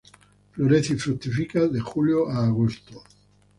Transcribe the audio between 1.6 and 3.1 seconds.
de Julio a Agosto.